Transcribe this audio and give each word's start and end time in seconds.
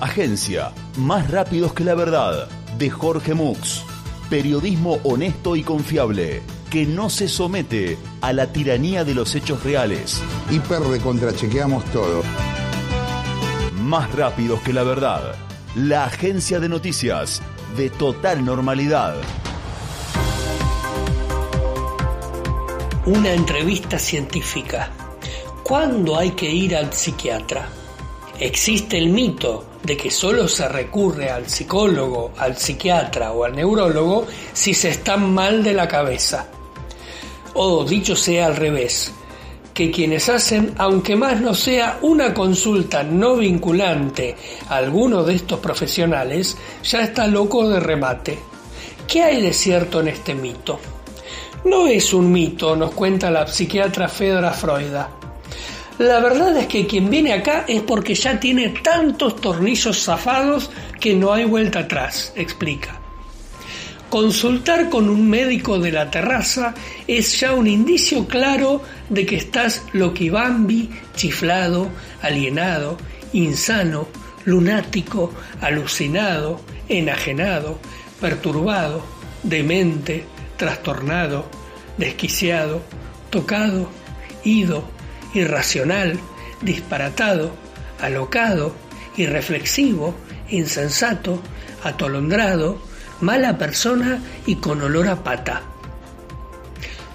agencia, 0.00 0.72
más 0.98 1.30
rápidos 1.30 1.72
que 1.72 1.84
la 1.84 1.94
verdad, 1.94 2.48
de 2.78 2.90
Jorge 2.90 3.34
Mux. 3.34 3.82
Periodismo 4.28 4.98
honesto 5.04 5.56
y 5.56 5.62
confiable, 5.62 6.42
que 6.70 6.84
no 6.84 7.10
se 7.10 7.28
somete 7.28 7.96
a 8.20 8.32
la 8.32 8.52
tiranía 8.52 9.04
de 9.04 9.14
los 9.14 9.34
hechos 9.34 9.62
reales. 9.62 10.20
Hiper 10.50 10.80
recontrachequeamos 10.80 11.84
todo. 11.86 12.22
Más 13.80 14.12
rápidos 14.14 14.60
que 14.60 14.72
la 14.72 14.82
verdad, 14.82 15.34
la 15.74 16.04
agencia 16.04 16.60
de 16.60 16.68
noticias 16.68 17.40
de 17.76 17.90
total 17.90 18.44
normalidad. 18.44 19.14
Una 23.06 23.32
entrevista 23.32 23.98
científica. 23.98 24.90
¿Cuándo 25.62 26.16
hay 26.16 26.32
que 26.32 26.50
ir 26.50 26.76
al 26.76 26.92
psiquiatra? 26.92 27.68
Existe 28.38 28.98
el 28.98 29.08
mito 29.08 29.64
de 29.82 29.96
que 29.96 30.10
solo 30.10 30.46
se 30.46 30.68
recurre 30.68 31.30
al 31.30 31.48
psicólogo, 31.48 32.32
al 32.36 32.56
psiquiatra 32.56 33.32
o 33.32 33.44
al 33.44 33.54
neurólogo 33.54 34.26
si 34.52 34.74
se 34.74 34.90
está 34.90 35.16
mal 35.16 35.62
de 35.62 35.72
la 35.72 35.88
cabeza. 35.88 36.48
O 37.54 37.84
dicho 37.84 38.14
sea 38.14 38.46
al 38.46 38.56
revés, 38.56 39.12
que 39.72 39.90
quienes 39.90 40.28
hacen, 40.28 40.74
aunque 40.76 41.16
más 41.16 41.40
no 41.40 41.54
sea 41.54 41.98
una 42.02 42.34
consulta 42.34 43.02
no 43.02 43.36
vinculante 43.36 44.36
a 44.68 44.76
alguno 44.76 45.22
de 45.22 45.34
estos 45.34 45.60
profesionales, 45.60 46.56
ya 46.82 47.02
está 47.02 47.26
loco 47.26 47.68
de 47.68 47.80
remate. 47.80 48.38
¿Qué 49.06 49.22
hay 49.22 49.40
de 49.40 49.52
cierto 49.52 50.00
en 50.00 50.08
este 50.08 50.34
mito? 50.34 50.78
No 51.64 51.86
es 51.86 52.12
un 52.12 52.30
mito, 52.30 52.76
nos 52.76 52.92
cuenta 52.92 53.30
la 53.30 53.46
psiquiatra 53.46 54.08
Fedra 54.08 54.52
Freud. 54.52 54.94
La 55.98 56.20
verdad 56.20 56.54
es 56.58 56.66
que 56.66 56.86
quien 56.86 57.08
viene 57.08 57.32
acá 57.32 57.64
es 57.66 57.80
porque 57.80 58.14
ya 58.14 58.38
tiene 58.38 58.68
tantos 58.68 59.40
tornillos 59.40 60.04
zafados 60.04 60.70
que 61.00 61.14
no 61.14 61.32
hay 61.32 61.44
vuelta 61.44 61.80
atrás, 61.80 62.34
explica. 62.36 63.00
Consultar 64.10 64.90
con 64.90 65.08
un 65.08 65.28
médico 65.28 65.78
de 65.78 65.92
la 65.92 66.10
terraza 66.10 66.74
es 67.08 67.40
ya 67.40 67.54
un 67.54 67.66
indicio 67.66 68.26
claro 68.26 68.82
de 69.08 69.24
que 69.24 69.36
estás 69.36 69.84
loquibambi, 69.94 70.90
chiflado, 71.16 71.88
alienado, 72.20 72.98
insano, 73.32 74.06
lunático, 74.44 75.32
alucinado, 75.62 76.60
enajenado, 76.90 77.80
perturbado, 78.20 79.02
demente, 79.42 80.24
trastornado, 80.58 81.48
desquiciado, 81.96 82.82
tocado, 83.30 83.88
ido, 84.44 84.95
irracional, 85.36 86.18
disparatado, 86.62 87.52
alocado, 88.00 88.72
irreflexivo, 89.16 90.14
insensato, 90.50 91.40
atolondrado, 91.82 92.78
mala 93.20 93.56
persona 93.58 94.22
y 94.46 94.56
con 94.56 94.82
olor 94.82 95.08
a 95.08 95.22
pata. 95.22 95.62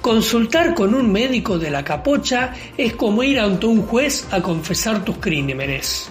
Consultar 0.01 0.73
con 0.73 0.95
un 0.95 1.11
médico 1.11 1.59
de 1.59 1.69
la 1.69 1.83
capocha 1.83 2.53
es 2.75 2.93
como 2.93 3.21
ir 3.21 3.39
ante 3.39 3.67
un 3.67 3.83
juez 3.83 4.27
a 4.31 4.41
confesar 4.41 5.05
tus 5.05 5.17
crímenes. 5.17 6.09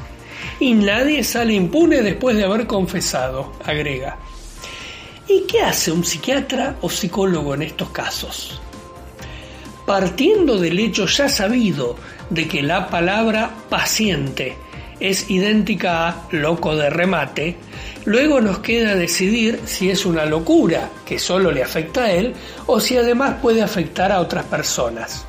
Y 0.60 0.74
nadie 0.74 1.24
sale 1.24 1.54
impune 1.54 2.02
después 2.02 2.36
de 2.36 2.44
haber 2.44 2.66
confesado, 2.66 3.52
agrega. 3.64 4.16
¿Y 5.26 5.42
qué 5.46 5.62
hace 5.62 5.90
un 5.90 6.04
psiquiatra 6.04 6.76
o 6.82 6.90
psicólogo 6.90 7.54
en 7.54 7.62
estos 7.62 7.90
casos? 7.90 8.60
Partiendo 9.90 10.56
del 10.56 10.78
hecho 10.78 11.06
ya 11.06 11.28
sabido 11.28 11.96
de 12.30 12.46
que 12.46 12.62
la 12.62 12.88
palabra 12.90 13.50
paciente 13.68 14.56
es 15.00 15.28
idéntica 15.28 16.06
a 16.06 16.28
loco 16.30 16.76
de 16.76 16.90
remate, 16.90 17.56
luego 18.04 18.40
nos 18.40 18.60
queda 18.60 18.94
decidir 18.94 19.58
si 19.64 19.90
es 19.90 20.06
una 20.06 20.26
locura 20.26 20.90
que 21.04 21.18
solo 21.18 21.50
le 21.50 21.64
afecta 21.64 22.04
a 22.04 22.12
él 22.12 22.34
o 22.66 22.78
si 22.78 22.96
además 22.96 23.38
puede 23.42 23.62
afectar 23.62 24.12
a 24.12 24.20
otras 24.20 24.44
personas. 24.44 25.26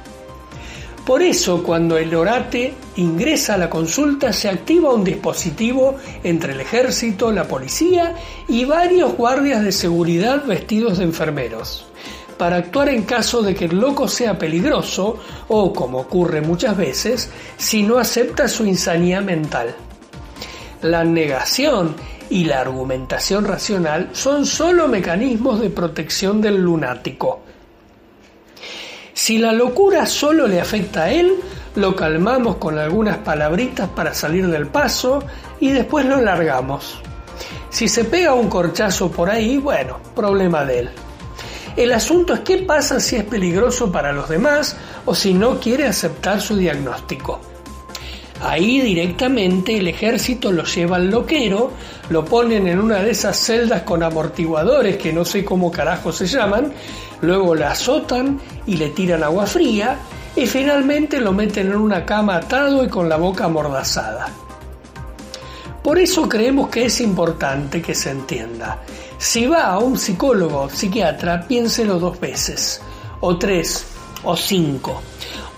Por 1.07 1.23
eso, 1.23 1.63
cuando 1.63 1.97
el 1.97 2.13
orate 2.13 2.75
ingresa 2.97 3.55
a 3.55 3.57
la 3.57 3.69
consulta, 3.71 4.31
se 4.31 4.47
activa 4.47 4.93
un 4.93 5.03
dispositivo 5.03 5.95
entre 6.23 6.53
el 6.53 6.61
ejército, 6.61 7.31
la 7.31 7.47
policía 7.47 8.13
y 8.47 8.65
varios 8.65 9.15
guardias 9.15 9.63
de 9.63 9.71
seguridad 9.71 10.45
vestidos 10.45 10.99
de 10.99 11.05
enfermeros, 11.05 11.87
para 12.41 12.55
actuar 12.55 12.89
en 12.89 13.03
caso 13.03 13.43
de 13.43 13.53
que 13.53 13.65
el 13.65 13.79
loco 13.79 14.07
sea 14.07 14.35
peligroso 14.35 15.19
o, 15.49 15.71
como 15.71 15.99
ocurre 15.99 16.41
muchas 16.41 16.75
veces, 16.75 17.29
si 17.55 17.83
no 17.83 17.99
acepta 17.99 18.47
su 18.47 18.65
insanía 18.65 19.21
mental. 19.21 19.75
La 20.81 21.03
negación 21.03 21.93
y 22.31 22.45
la 22.45 22.61
argumentación 22.61 23.45
racional 23.45 24.09
son 24.13 24.47
solo 24.47 24.87
mecanismos 24.87 25.59
de 25.59 25.69
protección 25.69 26.41
del 26.41 26.59
lunático. 26.63 27.41
Si 29.13 29.37
la 29.37 29.53
locura 29.53 30.07
solo 30.07 30.47
le 30.47 30.59
afecta 30.59 31.03
a 31.03 31.11
él, 31.11 31.35
lo 31.75 31.95
calmamos 31.95 32.55
con 32.55 32.79
algunas 32.79 33.19
palabritas 33.19 33.87
para 33.89 34.15
salir 34.15 34.47
del 34.47 34.65
paso 34.65 35.23
y 35.59 35.69
después 35.69 36.07
lo 36.07 36.19
largamos. 36.19 37.03
Si 37.69 37.87
se 37.87 38.03
pega 38.03 38.33
un 38.33 38.49
corchazo 38.49 39.11
por 39.11 39.29
ahí, 39.29 39.59
bueno, 39.59 39.99
problema 40.15 40.65
de 40.65 40.79
él. 40.79 40.89
El 41.75 41.93
asunto 41.93 42.33
es 42.33 42.39
qué 42.41 42.57
pasa 42.59 42.99
si 42.99 43.15
es 43.15 43.23
peligroso 43.23 43.91
para 43.91 44.11
los 44.11 44.27
demás 44.27 44.75
o 45.05 45.15
si 45.15 45.33
no 45.33 45.59
quiere 45.59 45.87
aceptar 45.87 46.41
su 46.41 46.57
diagnóstico. 46.57 47.39
Ahí 48.43 48.81
directamente 48.81 49.77
el 49.77 49.87
ejército 49.87 50.51
lo 50.51 50.63
lleva 50.63 50.95
al 50.95 51.09
loquero, 51.09 51.71
lo 52.09 52.25
ponen 52.25 52.67
en 52.67 52.79
una 52.79 52.97
de 52.97 53.11
esas 53.11 53.37
celdas 53.37 53.83
con 53.83 54.01
amortiguadores 54.01 54.97
que 54.97 55.13
no 55.13 55.23
sé 55.23 55.45
cómo 55.45 55.71
carajo 55.71 56.11
se 56.11 56.25
llaman, 56.25 56.73
luego 57.21 57.53
la 57.53 57.71
azotan 57.71 58.39
y 58.65 58.77
le 58.77 58.89
tiran 58.89 59.23
agua 59.23 59.45
fría 59.45 59.97
y 60.35 60.47
finalmente 60.47 61.21
lo 61.21 61.33
meten 61.33 61.67
en 61.67 61.75
una 61.75 62.03
cama 62.03 62.37
atado 62.37 62.83
y 62.83 62.89
con 62.89 63.07
la 63.07 63.17
boca 63.17 63.45
amordazada. 63.45 64.27
Por 65.83 65.99
eso 65.99 66.27
creemos 66.27 66.69
que 66.69 66.85
es 66.85 66.99
importante 67.01 67.81
que 67.81 67.93
se 67.93 68.11
entienda. 68.11 68.79
Si 69.21 69.45
va 69.45 69.67
a 69.67 69.77
un 69.77 69.99
psicólogo 69.99 70.61
o 70.61 70.69
psiquiatra, 70.69 71.45
piénselo 71.47 71.99
dos 71.99 72.19
veces, 72.19 72.81
o 73.19 73.37
tres, 73.37 73.85
o 74.23 74.35
cinco. 74.35 74.99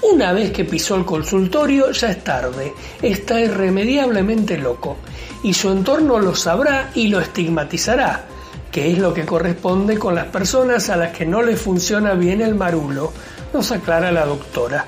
Una 0.02 0.34
vez 0.34 0.52
que 0.52 0.66
pisó 0.66 0.98
el 0.98 1.06
consultorio 1.06 1.90
ya 1.92 2.12
es 2.12 2.22
tarde, 2.26 2.74
está 3.02 3.40
irremediablemente 3.40 4.58
loco, 4.58 4.98
y 5.44 5.54
su 5.54 5.72
entorno 5.72 6.20
lo 6.20 6.36
sabrá 6.36 6.92
y 6.94 7.08
lo 7.08 7.22
estigmatizará, 7.22 8.26
que 8.70 8.92
es 8.92 8.98
lo 9.00 9.14
que 9.14 9.26
corresponde 9.26 9.98
con 9.98 10.14
las 10.14 10.26
personas 10.26 10.90
a 10.90 10.98
las 10.98 11.16
que 11.16 11.26
no 11.26 11.42
le 11.42 11.56
funciona 11.56 12.16
bien 12.16 12.42
el 12.42 12.56
marulo, 12.56 13.14
nos 13.54 13.72
aclara 13.72 14.12
la 14.12 14.26
doctora. 14.26 14.86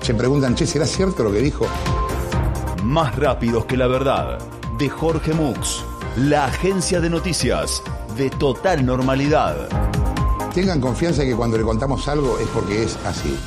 Se 0.00 0.12
preguntan, 0.12 0.56
che, 0.56 0.66
¿será 0.66 0.86
cierto 0.86 1.22
lo 1.22 1.30
que 1.30 1.38
dijo? 1.38 1.68
Más 2.82 3.14
rápidos 3.14 3.64
que 3.64 3.76
la 3.76 3.86
verdad, 3.86 4.40
de 4.82 4.88
Jorge 4.88 5.32
Mux, 5.32 5.84
la 6.16 6.46
agencia 6.46 7.00
de 7.00 7.08
noticias 7.08 7.84
de 8.16 8.30
total 8.30 8.84
normalidad. 8.84 9.68
Tengan 10.52 10.80
confianza 10.80 11.22
que 11.22 11.36
cuando 11.36 11.56
le 11.56 11.62
contamos 11.62 12.08
algo 12.08 12.36
es 12.40 12.48
porque 12.48 12.82
es 12.82 12.98
así. 13.06 13.38